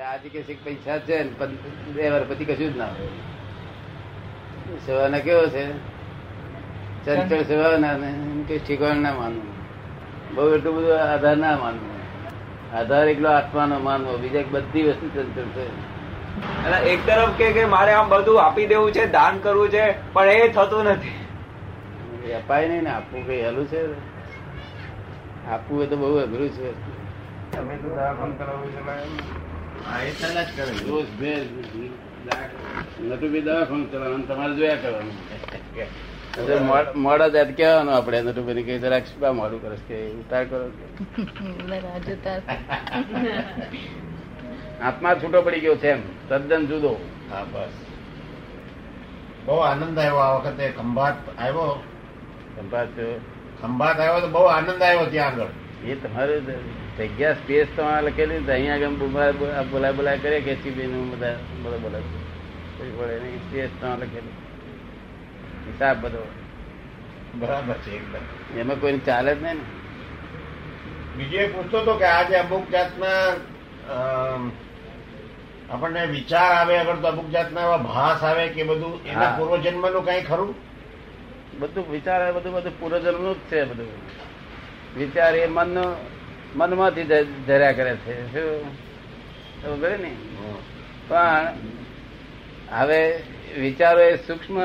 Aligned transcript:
આજે 0.00 0.28
કે 0.28 0.42
પૈસા 0.64 0.98
છે 0.98 1.22
બે 1.94 2.10
વાર 2.10 2.24
પછી 2.24 2.44
કશું 2.44 2.74
જ 2.74 2.76
ના 2.76 2.84
હોય. 2.84 4.78
સેવાના 4.86 5.18
કેવો 5.18 5.46
છે? 5.46 5.72
ચંચળ 7.04 7.42
સેવાના 7.42 7.96
ને 7.96 8.14
કે 8.48 8.58
ઠીકવાણ 8.58 8.96
ના 8.96 9.14
માનવું. 9.14 9.54
બહુ 10.34 10.54
એટલું 10.54 10.76
બધું 10.76 11.12
આધાર 11.12 11.36
ના 11.36 11.56
માનવું. 11.56 11.94
આધાર 12.74 13.08
એકલો 13.08 13.30
આત્માનો 13.30 13.78
માનવો 13.78 14.18
બીજા 14.18 14.42
બધી 14.50 14.82
વસ્તુ 14.82 15.08
ચંચળ 15.08 15.42
છે. 15.42 15.68
અને 16.64 16.76
એક 16.76 17.06
તરફ 17.06 17.38
કે 17.38 17.52
કે 17.52 17.64
મારે 17.64 17.92
આમ 17.92 18.08
બધું 18.08 18.42
આપી 18.42 18.66
દેવું 18.66 18.92
છે 18.92 19.06
દાન 19.06 19.38
કરવું 19.38 19.68
છે 19.68 20.12
પણ 20.12 20.24
એ 20.24 20.48
થતું 20.48 20.84
નથી. 20.84 22.32
અપાય 22.32 22.68
નહીં 22.68 22.82
ને 22.82 22.90
આપવું 22.90 23.26
કઈ 23.26 23.40
હેલું 23.40 23.66
છે? 23.66 23.84
આપવું 25.50 25.82
એ 25.82 25.86
તો 25.86 25.96
બહુ 25.96 26.16
અઘરું 26.16 26.48
છે. 26.48 26.72
તમે 27.52 27.76
તો 27.76 27.96
દાન 27.96 28.32
કરાવવું 28.32 28.72
છે 28.72 29.53
રોજ 30.86 31.20
ભેજ 31.20 31.46
નતું 33.00 33.30
બી 33.30 33.40
દવાખાનું 33.40 33.92
ચલાવવાનું 33.92 34.28
તમારે 34.28 34.54
જોયા 34.54 34.74
કરવાનું. 34.74 35.12
મોડ- 36.66 36.94
મોડા 36.96 37.28
જાત 37.28 37.56
કહેવાનું 37.56 37.94
આપણે 37.94 38.22
નટુભાઈ 38.22 38.54
કઈ 38.54 38.78
જરાક 38.78 39.04
શું 39.04 39.36
મોડું 39.36 39.62
કરે 39.62 39.76
છે 39.76 39.88
કે 39.88 40.10
ઉતાર 40.10 40.44
કરો. 40.44 40.70
આત્મા 44.82 45.14
છૂટો 45.14 45.42
પડી 45.42 45.60
ગયો 45.60 45.76
છે 45.76 45.88
એમ. 45.88 46.28
તદ્દન 46.28 46.66
જુદો. 46.66 47.10
હા 47.30 47.44
બસ. 47.52 47.68
બહુ 49.46 49.56
આનંદ 49.56 49.98
આવ્યો 49.98 50.16
આ 50.16 50.36
વખતે. 50.36 50.68
ખંભાત 50.68 51.38
આવ્યો? 51.38 51.82
ખંભાત? 52.56 52.88
ખંભાત 53.62 54.00
આવ્યો 54.00 54.20
તો 54.20 54.28
બહુ 54.28 54.42
આનંદ 54.42 54.82
આવ્યો 54.82 55.06
ત્યાં 55.06 55.28
આગળ. 55.28 55.46
એ 55.84 55.94
તમારે 55.94 56.40
જગ્યા 56.98 57.34
સ્પેસ 57.34 57.68
તમારે 57.76 58.06
લખેલી 58.06 58.40
છે. 58.46 58.52
અહીંયા 58.52 58.74
આગળ 58.74 58.96
બોલા 59.02 59.62
બોલા 59.72 59.92
બોલા 59.92 60.16
કરે 60.16 60.40
કે 60.40 60.54
સીબી 60.62 60.86
નું 60.86 61.04
બધા 61.10 61.36
બોલા 61.62 61.80
બોલા 61.84 62.02
પડે 62.98 63.16
નહીં 63.22 63.40
સ્પેસ 63.44 63.70
તમારે 63.80 64.00
લખેલી. 64.02 64.36
હિસાબ 65.66 65.96
બધો. 66.00 66.22
બરાબર 67.34 67.76
છે 67.84 67.90
એકદમ. 67.96 68.24
એમાં 68.60 68.80
કોઈ 68.80 68.98
ચાલે 68.98 69.32
જ 69.34 69.42
નહીં 69.42 69.54
ને. 69.54 69.64
બીજું 71.16 71.40
એ 71.40 71.46
પૂછતો 71.46 71.76
હતો 71.80 71.92
કે 71.94 72.06
આજે 72.06 72.34
અમુક 72.36 72.64
જાતના 72.70 73.20
આપણને 75.70 76.06
વિચાર 76.06 76.50
આવે 76.52 76.74
અગર 76.78 76.96
તો 76.96 77.06
અમુક 77.08 77.28
જાતના 77.30 77.62
એવા 77.62 77.76
ભાસ 77.76 78.20
આવે 78.22 78.44
કે 78.48 78.62
બધું 78.62 78.94
એના. 79.06 79.34
પૂર્વજન્મનું 79.38 80.04
કઈ 80.06 80.22
ખરું? 80.22 80.54
બધું 81.60 81.84
વિચાર 81.90 82.18
આવે 82.22 82.32
બધું 82.38 82.52
બધું 82.54 82.74
પૂર્વજન્મનું 82.80 83.34
જ 83.34 83.40
છે 83.50 83.64
બધું. 83.64 83.90
વિચાર 84.96 85.32
એ 85.36 85.46
મન 85.46 85.70
મનમાંથી 86.54 87.02
ધર્યા 87.46 87.72
કરે 87.72 87.96
છે. 87.96 88.32
શું? 88.32 88.66
ને? 90.02 90.16
પણ 91.08 91.48
હવે 92.70 93.22
વિચારો 93.58 94.00
એ 94.00 94.16
સૂક્ષ્મ 94.16 94.60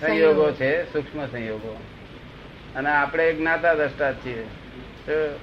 સંયોગો 0.00 0.52
છે 0.52 0.92
સૂક્ષ્મ 0.92 1.26
સંયોગો. 1.26 1.78
અને 2.76 2.90
આપણે 2.90 3.32
જ્ઞાતા 3.32 3.74
દ્રષ્ટા 3.74 4.12
છીએ. 4.12 4.42
શું? 5.06 5.34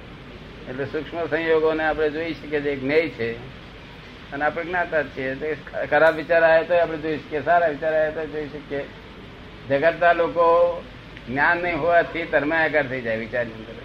એટલે 0.68 0.84
સૂક્ષ્મ 0.84 1.26
સંયોગોને 1.26 1.84
આપણે 1.84 2.10
જોઈ 2.10 2.32
શકીએ 2.32 2.60
જે 2.60 2.76
જ્ઞેય 2.76 3.08
છે. 3.08 3.32
અને 4.32 4.44
આપણે 4.44 4.64
જ્ઞાતા 4.64 5.02
જ 5.02 5.06
છીએ. 5.16 5.34
તે 5.34 5.56
ખરાબ 5.90 6.14
વિચાર 6.14 6.44
આવે 6.44 6.64
તો 6.64 6.78
આપણે 6.78 6.98
જોઈ 6.98 7.16
શકીએ. 7.16 7.42
સારા 7.42 7.66
વિચાર 7.66 7.94
આવે 7.94 8.10
તો 8.10 8.26
જોઈ 8.26 8.46
શકીએ. 8.46 8.84
જગતના 9.68 10.12
લોકો 10.12 10.82
જ્ઞાન 11.28 11.58
નહીં 11.58 11.78
હોવાથી 11.78 12.22
તરમાયાકાર 12.22 12.86
થઈ 12.86 13.00
જાય 13.00 13.16
વિચારની 13.16 13.52
અંદર. 13.52 13.83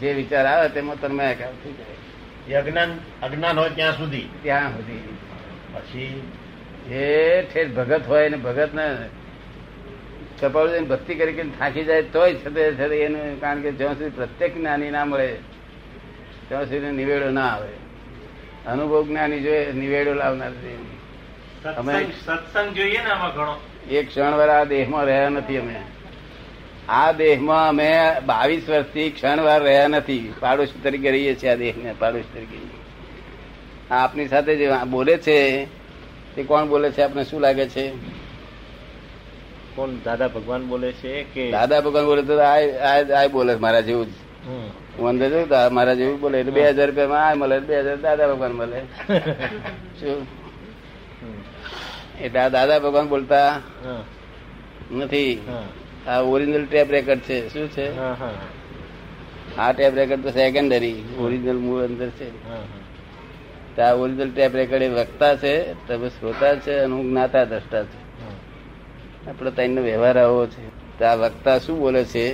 જે 0.00 0.12
વિચાર 0.12 0.46
આવે 0.46 0.68
તેમાં 0.68 1.00
તન્માયાકાર 1.00 1.52
થઈ 1.64 1.72
જાય 1.72 2.60
અજ્ઞાન 2.60 2.98
અજ્ઞાન 3.22 3.58
હોય 3.58 3.70
ત્યાં 3.70 3.92
સુધી? 3.92 4.28
ત્યાં 4.42 4.70
સુધી. 4.70 5.16
પછી? 5.72 6.22
એ 6.90 7.42
ઠેર 7.42 7.68
ભગત 7.68 8.06
હોય 8.08 8.28
ને 8.28 8.36
ભગત 8.36 8.74
ને 8.74 9.08
ચપાવડી 10.40 10.84
ભક્તિ 10.84 11.14
કરી 11.14 11.32
કરીને 11.32 11.52
થાકી 11.58 11.84
જાય 11.84 12.02
તોય 12.02 12.34
છતે 12.34 12.72
છે 12.72 12.94
એનું 12.94 13.40
કારણ 13.40 13.62
કે 13.62 13.72
જ્યાં 13.72 13.94
સુધી 13.94 14.10
પ્રત્યેક 14.10 14.56
જ્ઞાની 14.56 14.90
ના 14.90 15.04
મળે 15.04 15.38
ત્યાં 16.48 16.64
સુધી 16.64 16.90
નિવેડો 16.92 17.30
ના 17.30 17.46
આવે. 17.46 17.72
અનુભવ 18.66 19.06
જ્ઞાની 19.06 19.40
જોઈએ 19.40 19.72
નિવેડો 19.72 20.14
લાવનાર. 20.14 20.52
અમે 21.76 22.06
સત્સંગ 22.26 22.74
જોઈએ 22.74 22.98
ને 22.98 23.10
આમાં 23.10 23.34
ઘણો. 23.34 23.60
એક 23.90 24.08
ક્ષણ 24.08 24.32
વાર 24.32 24.48
આ 24.48 24.64
દેહમાં 24.64 25.04
રહ્યા 25.04 25.28
નથી 25.28 25.58
અમે. 25.58 25.80
આ 26.88 27.12
દેહમાં 27.12 27.68
અમે 27.68 28.20
બાવીસ 28.26 28.68
વર્ષથી 28.68 29.10
ક્ષણ 29.10 29.40
વાર 29.40 29.62
રહ્યા 29.62 29.88
નથી. 29.88 30.34
પાડોશી 30.40 30.80
તરીકે 30.82 31.10
રહીએ 31.10 31.34
છીએ 31.34 31.50
આ 31.50 31.54
દેહને 31.54 31.94
પાડોશી 31.98 32.34
તરીકે. 32.34 32.58
આપની 33.90 34.28
સાથે 34.28 34.56
જે 34.56 34.70
બોલે 34.90 35.16
છે 35.16 35.64
તે 36.34 36.42
કોણ 36.42 36.68
બોલે 36.68 36.90
છે? 36.90 37.02
આપને 37.02 37.24
શું 37.24 37.40
લાગે 37.40 37.66
છે? 37.66 37.92
કોણ? 39.76 39.90
દાદા 40.04 40.28
ભગવાન 40.28 40.66
બોલે 40.66 40.92
છે 40.92 41.22
કે 41.24 41.50
દાદા 41.50 41.80
ભગવાન 41.80 42.04
બોલે 42.04 42.22
તો 42.22 42.34
આ 42.40 43.26
બોલે 43.28 43.54
મારા 43.54 43.80
જેવું 43.80 44.06
જ. 44.06 44.12
હું 44.98 45.08
અંદર 45.08 45.44
તો 45.44 45.74
મારા 45.74 45.94
જેવું 45.94 46.20
બોલે. 46.20 46.40
એટલે 46.40 46.52
બે 46.52 46.70
હજાર 46.70 46.86
રૂપિયામાં 46.86 47.28
આ 47.28 47.34
મળે 47.34 47.58
બે 47.60 47.80
હજાર 47.80 47.96
દાદા 47.96 48.26
ભગવાન 48.26 48.52
મળે. 48.52 48.80
શું. 50.00 50.26
એટલે 52.20 52.50
દાદા 52.50 52.78
ભગવાન 52.78 53.08
બોલતા 53.08 53.60
નથી. 54.92 55.38
આ 56.06 56.20
ઓરિજિનલ 56.34 56.64
ટેપ 56.66 56.88
રેકર્ડ 56.90 57.20
છે. 57.20 57.38
શું 57.48 57.66
છે? 57.68 57.86
આ 59.58 59.72
ટેપ 59.72 59.92
રેકર્ડ 59.94 60.22
તો 60.24 60.30
સેકન્ડરી 60.30 60.98
ઓરિજિનલ 61.18 61.58
મૂળ 61.66 61.82
અંદર 61.82 62.08
છે. 62.18 62.28
આ 63.82 63.92
ઓરિજિનલ 64.02 64.30
ટેપ 64.32 64.52
રેકર્ડ 64.54 64.82
એ 64.82 64.88
વક્તા 64.88 65.34
છે 65.36 65.54
તમે 65.86 66.08
શ્રોતા 66.08 66.54
છે 66.64 66.74
અને 66.78 66.94
હું 66.94 67.04
જ્ઞાતા 67.10 67.44
દ્રષ્ટા 67.44 67.84
છે 67.84 67.98
આપણે 69.28 69.50
ત્યાંનો 69.50 69.80
વ્યવહાર 69.82 70.16
આવો 70.18 70.42
છે. 70.46 70.64
તો 70.98 71.02
આ 71.04 71.16
વક્તા 71.22 71.58
શું 71.58 71.76
બોલે 71.78 72.02
છે 72.04 72.24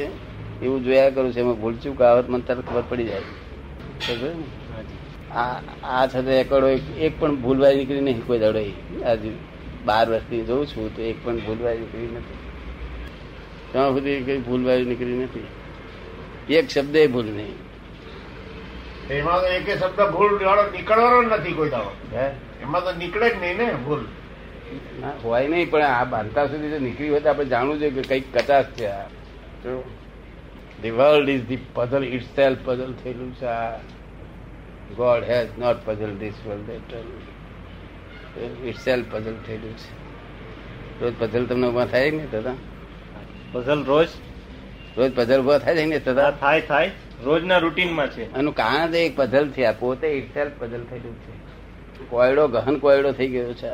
એવું 0.64 0.84
જોયા 0.84 1.10
કરું 1.10 1.32
છે. 1.34 1.40
એમાં 1.40 1.60
ભૂલચૂક 1.60 2.02
આવત 2.02 2.26
મને 2.28 2.44
તરત 2.46 2.66
ખબર 2.68 2.84
પડી 2.88 3.08
જાય. 3.10 3.28
આ 5.32 5.54
આ 5.84 6.06
છતાં 6.06 6.36
એકડો 6.42 6.68
એક 6.68 6.84
એક 6.98 7.12
પણ 7.20 7.36
ભૂલવાય 7.44 7.74
નીકળી 7.76 8.00
નહીં 8.00 8.26
કોઈ 8.26 8.38
દડો. 8.38 8.62
આજે 9.06 9.30
બાર 9.86 10.04
વર્ષથી 10.10 10.44
જોઉં 10.44 10.66
છું 10.66 10.96
તો 10.96 11.02
એક 11.02 11.16
પણ 11.24 11.36
ભૂલવાય 11.46 11.76
નીકળી 11.78 12.12
નથી. 12.16 12.39
ત્યાં 13.72 13.92
સુધી 13.94 14.22
કઈ 14.22 14.38
ભૂલવાય 14.38 14.84
નીકળી 14.84 15.18
નથી. 15.18 15.46
એક 16.54 16.68
શબ્દ 16.68 16.96
ભૂલ 17.12 17.28
નહીં. 17.38 17.56
એમાં 19.10 19.40
તો 19.40 19.46
એકે 19.48 19.76
શબ્દ 19.76 20.00
ભૂલ 20.12 20.32
નીકળવાનો 20.72 21.22
નથી 21.22 21.52
કોઈ 21.52 21.70
દાવો 21.70 21.92
એમાં 22.62 22.82
તો 22.84 22.90
નીકળે 22.98 23.28
જ 23.30 23.36
નહીં 23.40 23.56
ને 23.58 23.66
ભૂલ. 23.86 24.02
ના, 25.00 25.12
હોય 25.22 25.48
નહીં 25.48 25.70
પણ 25.70 25.82
આ 25.82 26.04
બાંધતા 26.04 26.46
સુધી 26.46 26.70
તો 26.70 26.78
નીકળી 26.78 27.10
હોય 27.10 27.20
તો 27.20 27.28
આપણે 27.30 27.44
જાણવું 27.44 27.78
જોઈએ 27.78 27.94
કે 27.94 28.02
કંઈક 28.02 28.26
કચાશ 28.36 28.68
છે 28.78 28.86
આ. 28.86 29.04
The 30.82 30.90
world 30.90 31.28
is 31.28 31.44
the 31.46 31.58
puzzle 31.74 32.04
itself 32.36 32.58
puzzle 32.64 32.92
થયેલું 33.02 33.30
છે 33.34 33.46
આ. 33.46 33.78
God 34.96 35.24
has 35.24 35.50
not 35.58 35.78
puzzle 35.84 36.12
this 36.16 36.38
world 36.46 36.68
itself 38.78 39.06
puzzle 39.10 39.36
થયેલું 39.46 39.74
છે. 39.76 39.90
રોજ 41.00 41.14
પઝલ 41.18 41.44
તમને 41.46 41.66
ઊભા 41.66 41.86
થાય 41.86 42.10
ને 42.10 42.26
દાદા? 42.32 42.54
પઝલ 43.52 43.84
રોજ? 43.84 44.08
રોજ 44.96 45.10
પઝલ 45.14 45.40
ઊભા 45.40 45.58
થાય 45.58 45.76
છે 45.76 45.84
ને 45.84 45.96
હા, 45.96 46.30
થાય 46.30 46.60
થાય. 46.60 46.90
રોજના 47.22 47.58
રૂટીનમાં 47.58 48.10
છે. 48.10 48.34
એનું 48.34 48.54
કારણ 48.54 48.94
એક 48.94 49.16
પઝલ 49.16 49.48
છે. 49.48 49.64
આ 49.64 49.72
પોતે 49.72 50.06
ઇટસેલ્ફ 50.08 50.52
પઝલ 50.58 50.84
થયેલું 50.90 51.16
છે. 51.16 52.04
કોયડો 52.10 52.48
ગહન 52.48 52.78
કોયડો 52.78 53.12
થઈ 53.12 53.28
ગયો 53.28 53.52
છે. 53.52 53.70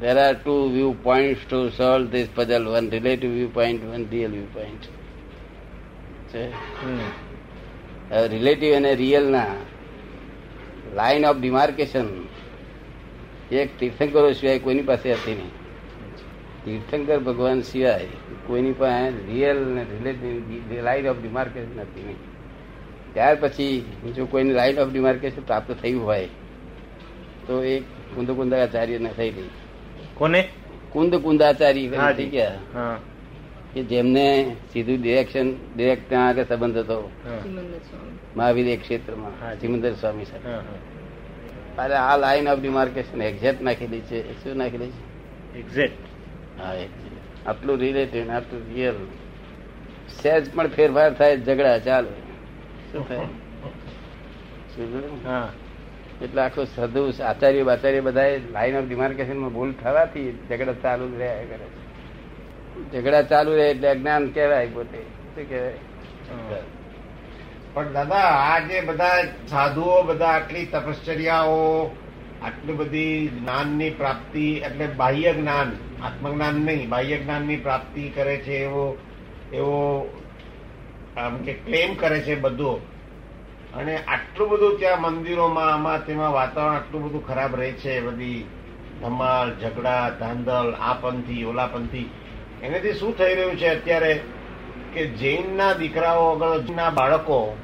There 0.00 0.18
are 0.18 0.34
two 0.34 0.70
view 0.72 0.94
point 1.02 1.38
to 1.50 1.68
solve 1.68 2.06
this 2.06 2.28
puzzle 2.34 2.68
one 2.68 2.90
relative 2.90 3.30
view 3.30 3.48
point 3.54 3.84
one 3.84 4.06
real 4.10 4.30
view 4.30 4.44
point 4.44 4.82
છે 6.28 6.44
રિલેટિવ 8.28 8.76
અને 8.76 8.94
રિયલ 8.94 9.24
ના 9.24 9.46
લાઈન 10.94 11.26
ઓફ 11.26 11.36
ડિમાર્કેશન 11.36 12.08
એક 13.52 13.78
તીર્થંકરો 13.78 14.32
સિવાય 14.32 14.58
કોઈની 14.58 14.82
પાસે 14.82 15.12
હતી 15.12 15.34
નહીં. 15.34 15.65
તીર્થંકર 16.66 17.18
ભગવાન 17.18 17.60
સિવાય 17.60 18.06
કોઈની 18.46 18.72
પાસે 18.72 19.32
રિયલ 19.32 19.56
અને 19.56 19.84
રિલેટિવ 19.84 20.82
લાઈન 20.82 21.08
ઓફ 21.08 21.22
ડિમાર્કેશન 21.22 21.76
નથી 21.76 22.04
નહીં. 22.04 22.16
ત્યાર 23.14 23.36
પછી 23.40 23.84
જો 24.16 24.26
કોઈની 24.26 24.52
લાઈન 24.52 24.78
ઓફ 24.78 24.92
ડિમાર્કેશન 24.92 25.42
પ્રાપ્ત 25.42 25.72
થયું 25.82 26.04
હોય 26.04 26.28
તો 27.46 27.62
એ 27.62 27.80
કુંદ 27.80 28.30
કુંદાચાર્ય 28.30 28.98
ને 28.98 29.10
થઈ 29.16 29.30
ગઈ. 29.30 29.48
કોને? 30.14 30.48
કુંદ 30.92 31.14
કુંદાચાર્ય 31.14 31.88
થઈ 32.16 32.26
ગયા. 32.26 32.58
હા. 32.74 33.00
કે 33.74 33.82
જેમને 33.82 34.56
સીધું 34.72 35.02
ડિરેક્શન 35.02 35.52
ડિરેક્ટ 35.52 36.08
ત્યાં 36.08 36.28
આગળ 36.28 36.44
સંબંધ 36.44 36.76
હતો. 36.76 37.10
મહાવીર 38.36 38.80
ક્ષેત્રમાં. 38.80 39.60
સિમંદર 39.60 39.92
સ્વામી 39.92 40.24
સાથે. 40.24 40.48
અરે 41.78 41.94
આ 41.94 42.16
લાઈન 42.16 42.48
ઓફ 42.48 42.60
ડિમાર્કેશન 42.60 43.22
એક્ઝેક્ટ 43.22 43.62
નાખેલી 43.62 44.00
છે. 44.00 44.44
શું 44.44 44.56
નાખેલી 44.56 44.86
છે? 44.86 45.16
Exact. 45.60 46.15
આટલું 47.46 47.78
રિલેટિવ 47.78 48.30
આટલું 48.30 48.74
રિયલ. 48.74 48.94
સહેજ 50.22 50.54
પણ 50.54 50.68
ફેરફાર 50.68 51.14
થાય 51.14 51.36
ઝઘડા 51.36 51.78
ચાલે. 51.78 52.10
શું 52.92 53.08
થાય? 53.08 53.18
હા. 55.24 55.52
એટલે 56.22 56.42
આખું 56.42 56.66
સાધુ 56.66 57.12
આચાર્ય 57.24 57.64
આચાર્ય 57.64 58.00
બધા 58.00 58.22
લાઈન 58.52 58.76
ઓફ 58.76 58.88
ડિમાર્કેશનમાં 58.88 59.52
ભૂલ 59.52 59.72
થવાથી 59.72 60.38
ઝઘડા 60.48 60.72
ચાલુ 60.72 61.08
જ 61.08 61.14
રહ્યા 61.14 61.34
કરે 61.34 61.66
છે. 61.66 61.86
ઝઘડા 62.92 63.22
ચાલુ 63.22 63.56
રહે 63.56 63.70
એટલે 63.70 63.88
અજ્ઞાન 63.88 64.30
કહેવાય 64.30 64.66
પોતે. 64.66 64.98
શું 64.98 65.48
કહેવાય? 65.48 65.74
પણ 67.74 67.92
દાદા 67.92 68.16
આ 68.16 68.58
જે 68.58 68.80
બધા 68.80 69.24
સાધુઓ 69.46 70.02
બધા 70.02 70.26
આટલી 70.26 70.66
તપશ્ચર્યાઓ 70.66 71.86
આટલી 72.42 72.72
બધી 72.72 73.28
જ્ઞાનની 73.28 73.90
પ્રાપ્તિ 73.90 74.52
એટલે 74.52 74.86
બાહ્ય 74.86 75.32
જ્ઞાન 75.32 75.72
આત્મજ્ઞાન 76.02 76.54
નહીં 76.54 76.88
બાહ્ય 76.88 77.18
જ્ઞાનની 77.18 77.56
પ્રાપ્તિ 77.56 78.08
કરે 78.08 78.36
છે 78.36 78.64
એવો 78.64 78.98
એવો 79.52 80.08
આમ 81.16 81.36
કે 81.36 81.52
ક્લેમ 81.52 81.94
કરે 81.94 82.20
છે 82.20 82.34
બધો. 82.34 82.80
અને 83.74 83.96
આટલું 83.96 84.48
બધું 84.48 84.78
ત્યાં 84.78 85.02
મંદિરોમાં 85.02 85.74
આમાં 85.74 86.06
તેમાં 86.06 86.32
વાતાવરણ 86.32 86.74
આટલું 86.74 87.04
બધું 87.04 87.26
ખરાબ 87.26 87.56
રહે 87.56 87.72
છે 87.72 88.00
બધી 88.00 88.44
ધમાલ 89.02 89.58
ઝઘડા 89.60 90.10
ધાંધલ 90.10 90.74
આ 90.80 90.94
પંથી 90.94 91.44
ઓલા 91.44 91.66
પંથી 91.66 92.10
એનાથી 92.62 92.92
શું 92.92 93.18
થઈ 93.18 93.34
રહ્યું 93.34 93.56
છે 93.56 93.68
અત્યારે? 93.68 94.20
કે 94.94 95.06
જૈનના 95.06 95.72
દીકરાઓ 95.72 96.30
આગળના 96.30 96.90
બાળકો 96.90 97.56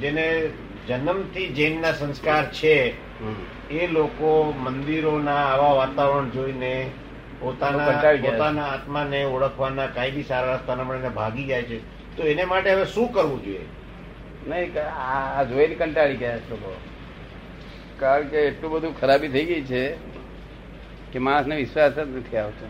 જેને 0.00 0.50
જન્મથી 0.88 1.46
જૈનના 1.46 1.92
સંસ્કાર 1.92 2.52
છે 2.52 2.94
એ 3.70 3.86
લોકો 3.86 4.54
મંદિરોના 4.62 5.36
આવા 5.36 5.72
વાતાવરણ 5.72 6.30
જોઈને 6.30 6.90
પોતાના 7.40 8.14
પોતાના 8.22 8.64
આત્માને 8.64 9.24
ઓળખવાના 9.24 9.86
કાંઈ 9.86 10.10
બી 10.10 10.22
સારા 10.22 10.54
રસ્તાના 10.54 10.84
મળીને 10.84 11.08
ભાગી 11.08 11.44
જાય 11.44 11.62
છે. 11.62 11.78
તો 12.16 12.22
એને 12.22 12.44
માટે 12.44 12.72
હવે 12.72 12.84
શું 12.84 13.12
કરવું 13.12 13.44
જોઈએ? 13.44 13.66
નહીં 14.46 14.72
આ 14.96 15.42
જોઈને 15.42 15.74
કંટાળી 15.74 16.16
ગયા 16.16 16.38
છે 16.38 16.50
લોકો. 16.50 16.76
કારણ 17.98 18.28
કે 18.28 18.36
એટલું 18.36 18.72
બધું 18.72 19.00
ખરાબી 19.00 19.28
થઈ 19.28 19.44
ગઈ 19.44 19.62
છે 19.62 19.82
કે 21.12 21.18
માણસને 21.18 21.56
વિશ્વાસ 21.56 21.92
જ 21.92 21.98
નથી 21.98 22.36
આવતો. 22.36 22.66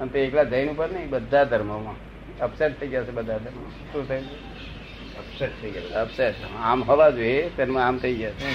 અને 0.00 0.10
તે 0.10 0.20
એકલા 0.20 0.44
જૈન 0.44 0.70
ઉપર 0.70 0.88
નહીં 0.90 1.10
બધા 1.10 1.44
ધર્મોમાં. 1.44 1.94
અપસેટ 2.40 2.80
થઈ 2.80 2.88
ગયા 2.88 3.04
છે 3.04 3.10
બધા 3.10 3.38
ધર્મ. 3.38 3.70
શું 3.92 4.08
થયું? 4.08 4.24
અપસેટ 5.18 5.50
થઈ 5.62 5.70
ગયા 5.70 6.02
અપસેટ 6.02 6.34
આમ 6.60 6.82
હોવા 6.82 7.10
જોઈએ 7.10 7.48
તેમાં 7.48 7.86
આમ 7.86 7.98
થઈ 7.98 8.14
ગયા 8.14 8.30
છે. 8.30 8.46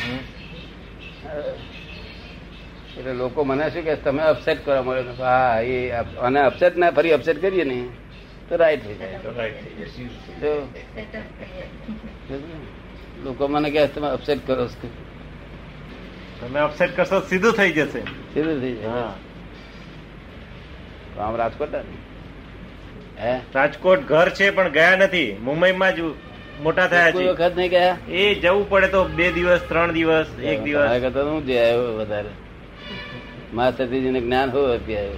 એટલે 2.97 3.13
લોકો 3.13 3.43
મને 3.43 3.69
શું 3.69 3.83
કે 3.83 3.95
તમે 3.95 4.23
અપસેટ 4.23 4.65
કરવા 4.65 4.81
મળે 4.81 5.01
હા 5.19 5.59
એ 5.61 5.89
અને 6.21 6.39
અપસેટ 6.39 6.77
ના 6.77 6.91
ફરી 6.91 7.11
અપસેટ 7.11 7.41
કરીએ 7.41 7.63
ને 7.63 7.87
તો 8.49 8.55
રાઈટ 8.55 8.83
થઈ 8.83 8.95
જાય. 8.95 9.19
થઈ 12.29 12.39
લોકો 13.23 13.47
મને 13.47 13.69
કહે 13.71 13.87
તમે 13.87 14.07
અપસેટ 14.07 14.47
કરો. 14.47 14.67
તમે 16.41 16.59
અપસેટ 16.59 16.95
કરશો 16.95 17.19
સીધું 17.19 17.53
થઈ 17.53 17.71
જશે. 17.71 18.01
સીધું 18.33 18.61
થઈ 18.61 18.75
જાય. 18.75 18.89
હા. 18.89 19.13
તો 21.15 21.21
આમ 21.21 21.35
રાજકોટ 21.35 21.75
હે? 23.19 23.33
રાજકોટ 23.55 23.99
ઘર 23.99 24.29
છે 24.29 24.49
પણ 24.49 24.69
ગયા 24.69 24.95
નથી. 24.95 25.37
મુંબઈમાં 25.41 25.95
જ 25.95 25.99
મોટા 26.61 26.87
થયા 26.87 27.11
કોઈ 27.11 27.23
છે. 27.23 27.29
વખત 27.29 27.53
નહીં 27.57 27.69
ગયા? 27.69 27.97
એ 28.09 28.35
જવું 28.35 28.69
પડે 28.69 28.87
તો 28.87 29.03
બે 29.05 29.31
દિવસ 29.31 29.61
ત્રણ 29.69 29.91
દિવસ 29.91 30.27
એક 30.43 30.63
દિવસ. 30.63 30.89
હું 31.15 31.45
જે 31.45 31.59
આવ્યો 31.59 31.97
વધારે. 31.97 32.29
મારા 33.53 33.71
સતીજીને 33.71 34.21
જ્ઞાન 34.21 34.49
હોય 34.49 34.77
અત્યારે. 34.77 35.11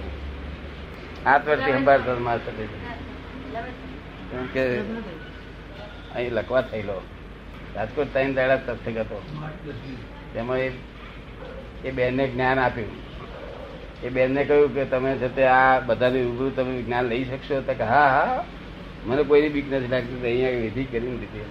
આઠ 1.26 1.48
વર્ષથી 1.48 1.72
સંભાળતો 1.72 2.18
મારા 2.18 2.38
સતીજી 2.38 2.98
કે 4.52 4.78
અહીં 6.14 6.32
લખવા 6.32 6.60
થયેલો. 6.60 7.00
રાજકોટ 7.76 8.12
ત્રણ 8.12 8.34
દાડા 8.34 8.56
સત્સંગ 8.56 8.98
હતો. 8.98 9.22
તેમાં 10.34 10.58
એ 10.58 11.90
બેનને 11.90 12.28
જ્ઞાન 12.28 12.58
આપ્યું. 12.58 12.88
એ 14.02 14.08
બેનને 14.08 14.44
કહ્યું 14.44 14.74
કે 14.74 14.84
તમે 14.84 15.16
જતે 15.16 15.44
આ 15.46 15.80
બધાને 15.80 16.22
રૂબરૂ 16.22 16.50
તમે 16.50 16.82
જ્ઞાન 16.82 17.04
લઈ 17.04 17.24
શકશો? 17.24 17.60
તો 17.60 17.74
કે 17.74 17.84
હા 17.84 18.08
હા. 18.08 18.44
મને 19.06 19.22
કોઈની 19.22 19.48
બીક 19.48 19.72
નથી 19.72 19.88
લાગતી. 19.88 20.22
અહીંયા 20.22 20.50
વિધિ 20.50 20.84
કરીને 20.84 21.16
દીધી. 21.16 21.44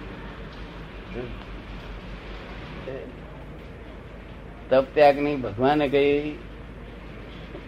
તપ 4.70 4.84
ત્યાગની 4.94 5.36
ભગવાને 5.36 5.86
કહી 5.88 6.38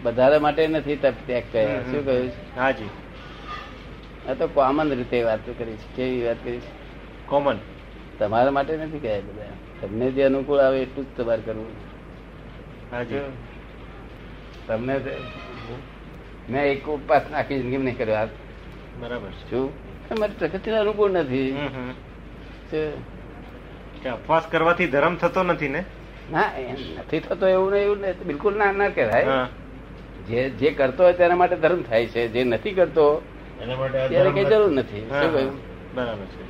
બધા 0.03 0.39
માટે 0.39 0.67
નથી 0.67 0.95
તપ 0.95 1.17
ત્યાગ 1.25 1.45
કહ્યા 1.51 1.81
શું 1.91 2.01
કહ્યું? 2.05 2.31
હાજી 2.57 2.91
આ 4.29 4.33
તો 4.39 4.45
કોમન 4.47 4.89
રીતે 4.93 5.17
વાત 5.23 5.45
કરી 5.59 5.77
છે. 5.81 5.87
કેવી 5.95 6.23
વાત 6.25 6.39
કરી 6.43 6.59
છે? 6.59 6.71
કોમન 7.25 7.57
તમારા 8.19 8.51
માટે 8.51 8.73
નથી 8.77 8.99
કહ્યા 8.99 9.27
બધા? 9.27 9.55
તમને 9.81 10.05
જે 10.11 10.23
અનુકૂળ 10.23 10.59
આવે 10.59 10.81
એટલું 10.81 11.05
જ 11.05 11.07
તમારે 11.17 11.41
કરવું. 11.45 11.71
હાજી 12.91 13.23
તમને 14.67 14.95
મેં 16.49 16.63
એક 16.65 16.89
ઉપવાસ 16.89 17.23
આખી 17.33 17.59
જિંદગી 17.59 17.77
નહીં 17.77 17.97
કર્યો? 17.97 18.27
બરાબર 18.99 19.31
છું. 19.49 19.67
મારી 20.19 20.37
પ્રકૃતિ 20.39 20.69
અનુકૂળ 20.71 21.11
નથી. 21.11 21.49
ઉપવાસ 24.05 24.45
કરવાથી 24.51 24.87
ધર્મ 24.87 25.15
થતો 25.15 25.43
નથી 25.43 25.69
ને? 25.69 25.81
ના 26.31 26.51
નથી 26.99 27.19
થતો 27.19 27.47
એવું 27.47 27.71
નહીં 27.71 27.83
એવું 27.83 27.99
બિલકુલ 28.25 28.57
ના 28.57 28.71
ના 28.71 28.89
કહેવાય. 28.89 29.25
જે 30.29 30.49
જે 30.49 30.71
કરતો 30.71 31.03
હોય 31.03 31.13
તેના 31.13 31.35
માટે 31.35 31.55
ધર્મ 31.55 31.81
થાય 31.81 32.05
છે 32.05 32.27
જે 32.27 32.43
નથી 32.43 32.71
કરતો 32.71 33.21
એના 33.61 33.87
ત્યારે 34.07 34.31
કઈ 34.31 34.45
જરૂર 34.45 34.71
નથી. 34.71 35.01
શું 35.09 35.33
કહ્યું? 35.33 35.55
બરાબર 35.95 36.25
છે. 36.25 36.43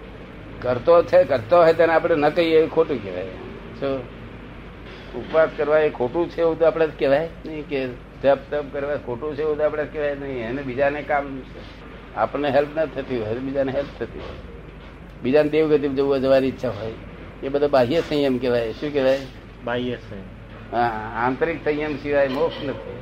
કરતો 0.61 1.03
છે 1.03 1.23
કરતો 1.23 1.57
હોય 1.57 1.73
તેને 1.73 1.93
આપણે 1.93 2.15
ન 2.15 2.29
કહીએ 2.29 2.63
એ 2.63 2.67
ખોટું 2.67 3.03
કહેવાય. 3.03 3.35
શું? 3.79 3.99
ઉપવાસ 5.15 5.49
કરવા 5.57 5.79
એ 5.79 5.89
ખોટું 5.89 6.29
છે 6.29 6.41
એવું 6.41 6.59
તો 6.59 6.65
આપણે 6.65 6.87
કહેવાય 6.87 7.29
નહીં 7.45 7.67
કે 7.67 7.87
જપ 8.23 8.39
તપ 8.51 8.65
કરવા 8.73 8.95
ખોટું 8.95 9.35
છે 9.35 9.41
એવું 9.41 9.57
તો 9.57 9.63
આપણે 9.63 9.83
કહેવાય 9.83 10.15
નહીં. 10.15 10.49
એને 10.49 10.61
બીજાને 10.61 11.01
કામ. 11.01 11.41
આપણને 12.15 12.49
હેલ્પ 12.49 12.75
ના 12.75 12.85
થતી 12.85 13.19
હોય 13.19 13.33
બીજાને 13.33 13.71
હેલ્પ 13.71 13.87
થતી 13.99 14.19
હોય. 14.19 14.39
બીજાને 15.23 15.49
દેવગતિ 15.49 15.89
જવું 15.89 16.21
જવાની 16.21 16.47
ઈચ્છા 16.47 16.69
હોય. 16.69 16.93
એ 17.43 17.49
બધો 17.49 17.67
બાહ્ય 17.67 18.01
સંયમ 18.01 18.37
કહેવાય. 18.37 18.73
શું 18.73 18.93
કહેવાય? 18.93 19.19
બાહ્ય 19.65 19.95
છે. 19.95 20.19
હા 20.71 20.87
આંતરિક 21.25 21.63
સંયમ 21.63 21.97
સિવાય 21.97 22.27
મોક્ષ 22.27 22.63
નથી. 22.63 22.99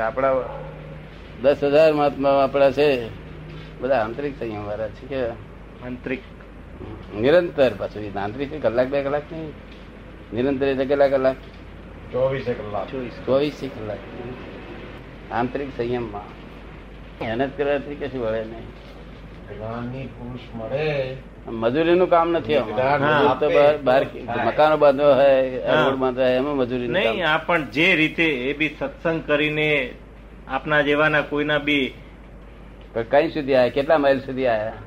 આપણા 0.00 0.28
દસ 1.42 1.64
હજાર 1.64 1.92
મહાત્મા 1.92 2.44
આપણા 2.44 2.70
છે 2.70 3.08
બધા 3.80 4.04
આંતરિક 4.04 4.38
સંયમ 4.38 4.64
વાળા 4.64 4.88
છે 4.88 5.06
કે? 5.06 5.28
આંતરિક. 5.28 6.22
નિરંતર 7.14 7.70
પાછું 7.78 8.20
આંતરિક 8.20 8.62
કલાક 8.62 8.88
બે 8.88 9.02
કલાક 9.02 9.22
નહીં. 9.32 9.52
નિરંતર 10.32 10.66
એટલે 10.66 10.84
કેટલા 10.84 11.08
કલાક? 11.08 11.36
ચોવીસે 12.12 12.54
કલાક. 12.54 12.92
ચોવીસ 13.26 13.60
કલાક. 13.60 13.98
આંતરિક 15.32 15.76
સંયમમાં. 15.76 16.42
મહેનત 17.24 17.56
કરવાથી 17.56 17.94
કશું 17.94 18.24
વળે 18.24 18.44
નહીં. 18.44 18.66
જ્ઞાની 19.56 20.06
પુરુષ 20.16 20.44
મળે. 20.58 20.86
મજૂરીનું 21.62 22.08
કામ 22.10 22.28
નથી 22.36 22.56
આમાં. 22.56 23.38
તો 23.40 23.46
બહાર 23.56 23.74
બહાર 23.88 24.02
મકાનો 24.46 24.76
બાંધવા 24.84 25.14
હોય. 25.14 25.40
હોય 26.18 26.30
એમાં 26.36 26.56
મજૂરી 26.56 26.88
નહીં 26.88 27.26
આ 27.32 27.38
પણ 27.46 27.62
જે 27.76 27.86
રીતે 28.02 28.26
એ 28.50 28.52
બી 28.58 28.70
સત્સંગ 28.80 29.18
કરીને 29.26 29.68
આપના 30.48 30.82
જેવાના 30.88 31.22
કોઈના 31.32 31.58
બી 31.58 31.86
પણ 32.94 33.06
કઈ 33.12 33.26
સુધી 33.34 33.56
આયા? 33.56 33.74
કેટલા 33.76 33.98
માઇલ 34.04 34.20
સુધી 34.20 34.46
આયા? 34.46 34.78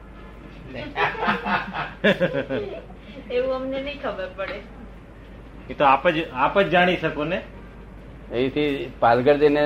એવું 3.32 3.56
અમને 3.56 3.80
નહીં 3.82 4.00
ખબર 4.02 4.30
પડે. 4.38 4.58
એ 5.70 5.74
તો 5.74 5.84
આપ 5.92 6.04
જ 6.16 6.18
આપ 6.46 6.56
જ 6.62 6.68
જાણી 6.70 6.98
શકો 7.04 7.24
ને? 7.34 7.40
અહીંથી 8.32 8.92
પાલઘર 9.00 9.38
જઈને 9.44 9.62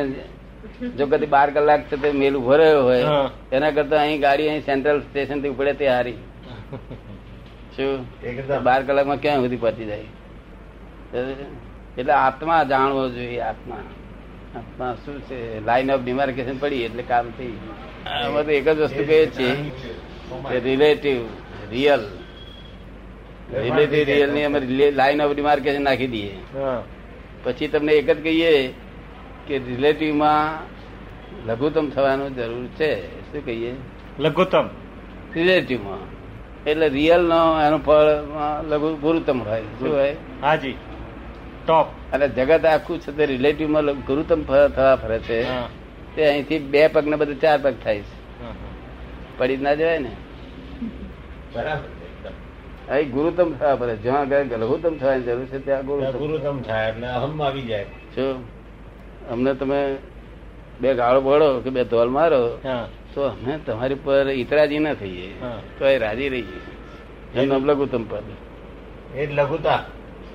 જો 0.97 1.05
કદી 1.07 1.25
બાર 1.27 1.47
કલાક 1.51 1.81
છે 1.89 2.11
મેલ 2.13 2.35
ઊભો 2.35 2.57
રહ્યો 2.57 2.81
હોય 2.83 3.13
એના 3.51 3.71
કરતા 3.71 4.01
અહીં 4.01 4.21
ગાડી 4.21 4.49
અહીં 4.49 4.63
સેન્ટ્રલ 4.63 4.99
સ્ટેશનથી 5.01 5.49
ઉપડે 5.49 5.73
તે 5.73 5.87
હારી. 5.87 6.17
શું? 7.75 8.05
બાર 8.63 8.81
કલાકમાં 8.83 9.21
ક્યાં 9.21 9.41
સુધી 9.41 9.57
પહોંચી 9.57 9.85
જાય? 9.85 10.09
એટલે 11.97 12.13
આત્મા 12.15 12.59
જાણવો 12.65 13.07
જોઈએ 13.09 13.41
આત્મા. 13.41 13.81
આત્મા 14.55 14.91
શું 15.05 15.21
છે? 15.29 15.39
લાઈન 15.65 15.91
ઓફ 15.91 16.01
ડિમાર્કેશન 16.01 16.57
પડી 16.59 16.83
એટલે 16.83 17.03
કામ 17.03 17.31
થઈ 17.37 17.51
ગયું. 17.53 17.77
આમાં 18.17 18.45
તો 18.45 18.51
એક 18.51 18.67
જ 18.69 18.79
વસ્તુ 18.81 19.03
કહીએ 19.03 19.25
છીએ 19.31 20.59
રિલેટિવ 20.59 21.19
રિયલ 21.71 22.03
રિલેટિવ 23.55 24.03
રિયલની 24.07 24.43
અમે 24.43 24.59
લાઈન 24.91 25.21
ઓફ 25.21 25.33
ડિમાર્કેશન 25.33 25.83
નાખી 25.83 26.07
દઈએ. 26.07 26.35
પછી 27.43 27.67
તમને 27.67 27.93
એક 27.93 28.05
જ 28.07 28.19
કહીએ 28.21 28.53
કે 29.49 29.57
રિલેટિવમાં 29.57 30.41
લઘુત્તમ 31.47 31.89
થવાનું 31.89 32.35
જરૂર 32.35 32.65
છે 32.79 32.89
શું 33.25 33.45
કહીએ? 33.45 33.71
લઘુત્તમ. 34.19 34.65
રિલેટિવમાં. 35.35 36.03
એટલે 36.65 36.87
રિયલ 36.89 37.21
નો 37.21 37.41
એનું 37.61 37.81
ફળ 37.85 38.09
લઘુ 38.71 38.89
ગુરુત્તમ 38.95 39.37
હોય 39.43 39.63
શું 39.79 39.91
હોય? 39.93 40.15
હાજી. 40.41 40.75
ટોપ 41.65 41.87
અને 42.13 42.27
જગત 42.27 42.65
આખું 42.65 42.97
છે 42.99 43.11
તે 43.17 43.25
રિલેટિવમાં 43.25 43.85
ગુરુત્તમ 44.05 44.41
થવા 44.43 44.95
ફરે 44.95 45.19
છે. 45.19 45.39
તે 46.15 46.21
અહીંથી 46.29 46.59
બે 46.73 46.81
પગ 46.87 47.03
ને 47.07 47.15
બધું 47.15 47.39
ચાર 47.41 47.57
પગ 47.63 47.73
થાય 47.83 47.99
છે. 47.99 48.17
પડી 49.37 49.57
જ 49.57 49.61
ના 49.61 49.73
જવાય 49.73 49.99
ને? 49.99 50.13
બરાબર 51.53 51.89
એકદમ. 52.07 52.35
અહીં 52.93 53.11
ગુરુત્તમ 53.11 53.49
થવા 53.53 53.75
પડે 53.75 53.95
જ્યાં 54.05 54.21
આગળ 54.21 54.61
લઘુત્તમ 54.63 54.93
થવાની 54.97 55.23
જરૂર 55.23 55.45
છે 55.45 55.59
ત્યાં 55.65 55.85
ગુરુત્તમ 55.85 56.17
ગુરુતમ 56.17 56.61
થાય 56.61 56.89
એટલે 56.89 57.07
અહમ 57.07 57.43
આવી 57.43 57.61
જાય. 57.61 57.85
જો 58.15 58.25
અમને 59.31 59.53
તમે 59.53 59.97
બે 60.81 60.93
ગાળો 60.93 61.21
પડો 61.21 61.59
કે 61.59 61.69
બે 61.69 61.83
ધોલ 61.83 62.09
મારો 62.09 62.59
હા. 62.63 62.87
તો 63.13 63.21
અમે 63.21 63.59
તમારી 63.65 63.95
પર 63.95 64.29
ઇતરાજી 64.29 64.79
ના 64.79 64.93
થઈએ. 64.93 65.29
તો 65.79 65.85
એ 65.85 65.97
રાજી 65.97 66.29
રહીએ 66.29 66.61
એનું 67.35 67.47
નામ 67.47 67.65
લઘુત્તમ 67.65 68.03
પદ. 68.03 68.27
એ 69.15 69.27
લઘુતા. 69.27 69.83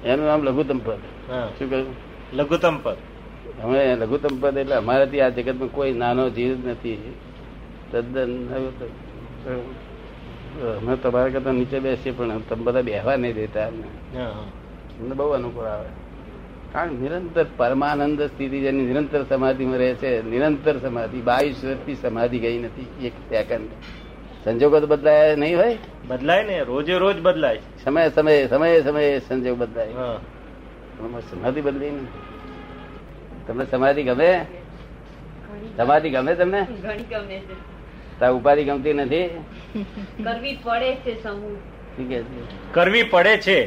એનું 0.04 0.26
નામ 0.26 0.42
લઘુત્તમ 0.42 0.78
પદ. 0.78 1.02
હા. 1.30 1.48
શું 1.58 1.70
કહ્યું? 1.70 1.94
લઘુત્તમ 2.32 2.76
પદ. 2.82 2.96
અમે 3.62 3.96
લઘુત્તમ 3.96 4.34
પદ 4.40 4.56
એટલે 4.56 4.76
અમારાથી 4.76 5.20
આ 5.20 5.28
જગતમાં 5.28 5.68
કોઈ 5.68 5.92
નાનો 5.92 6.30
જીવ 6.30 6.66
નથી. 6.68 7.14
તદ્દન 7.92 8.32
અમે 10.78 10.96
તમારા 10.96 11.28
કરતા 11.28 11.52
નીચે 11.52 11.78
બેસીએ 11.80 12.12
પણ 12.12 12.40
તમે 12.48 12.62
બધા 12.62 12.82
બેહવા 12.82 13.16
નહીં 13.16 13.34
દેતા. 13.34 13.68
અમને 15.00 15.14
બહુ 15.14 15.30
અનુકૂળ 15.30 15.66
આવે. 15.66 15.88
કારણ 16.74 16.92
નિરંતર 16.92 17.46
પરમાનંદ 17.56 18.22
સ્થિતિ 18.22 18.60
જેની 18.60 18.84
નિરંતર 18.84 19.24
સમાધિમાં 19.24 19.78
રહે 19.78 19.94
છે 19.94 20.30
નિરંતર 20.30 20.78
સમાધિ 20.78 21.20
બાવીસ 21.20 21.64
વર્ષથી 21.64 21.94
સમાધિ 21.94 22.38
ગઈ 22.38 22.58
નથી 22.58 23.06
એક 23.06 23.12
સેકન્ડ 23.12 23.68
સંજોગો 24.44 24.80
તો 24.80 24.86
બદલાય 24.86 25.36
નહીં 25.36 25.56
હોય? 25.56 25.78
બદલાય 26.06 26.44
ને 26.44 26.62
રોજે 26.62 26.98
રોજ 26.98 27.20
બદલાય. 27.20 27.58
સમય 27.84 28.10
સમયે 28.10 28.48
સમયે 28.48 28.82
સમયે 28.82 29.20
સંજોગ 29.20 29.58
બદલાય. 29.58 29.92
હા. 29.92 30.18
સમાધિ 31.20 31.60
બદલી 31.60 31.90
ને. 31.90 32.00
તમને 33.46 33.66
સમાધિ 33.66 34.02
ગમે? 34.02 34.44
સમાધિ 35.76 36.10
ગમે 36.10 36.34
તમને? 36.34 36.66
ઉપાધિ 38.28 38.64
ગમતી 38.64 38.92
નથી? 38.92 39.28
કરવી 40.24 40.58
પડે 40.64 40.94
છે 40.94 41.22
સમૂહ. 41.22 41.56
કરવી 42.72 43.02
પડે 43.02 43.36
છે. 43.36 43.64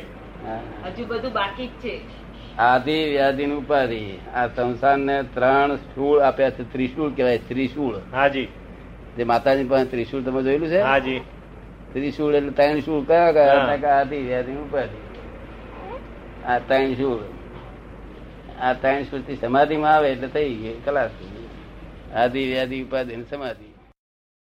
હા. 0.48 0.60
હજુ 0.86 1.06
બધું 1.06 1.32
બાકી 1.32 1.68
જ 1.68 1.70
છે. 1.70 2.17
આદિ 2.60 3.10
વ્યાધિ 3.10 3.46
ઉપાધિ. 3.46 4.18
આ 4.36 4.48
સંસારને 4.48 5.24
ત્રણ 5.24 5.76
શૂળ 5.76 6.20
આપ્યા 6.20 6.50
છે. 6.50 6.74
ત્રિશૂળ 6.74 7.12
કહેવાય. 7.12 7.38
ત્રિશુળ. 7.38 7.96
હાજી. 8.12 8.48
જે 9.18 9.24
માતાજી 9.24 9.64
પાસે 9.64 9.86
ત્રિશૂળ 9.86 10.22
તમે 10.22 10.44
જોયેલું 10.44 10.70
છે? 10.70 10.82
હાજી. 10.82 11.20
ત્રિશૂળ 11.94 12.36
એટલે 12.36 12.52
ત્રણ 12.52 12.80
શૂળ 12.80 13.04
કયા 13.04 13.32
કયા? 13.32 14.00
આદિ 14.00 14.18
વ્યાધિ 14.18 14.52
ઉપાધિ. 14.52 14.98
આ 16.46 16.60
ત્રણ 16.60 16.94
શૂળ. 16.94 17.20
આ 18.62 18.74
ત્રણ 18.74 19.04
શૂળથી 19.04 19.36
સમાધિમાં 19.36 19.96
આવે 19.96 20.12
એટલે 20.12 20.28
થઈ 20.28 20.56
ગઈ. 20.56 20.74
કલાસ 20.86 21.12
આદિ 22.16 22.48
વ્યાધિ 22.48 22.84
ઉપાધિ 22.84 23.24
સમાધિ. 23.30 23.67